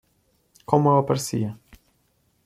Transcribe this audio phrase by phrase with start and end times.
[0.65, 1.59] Como ela parecia?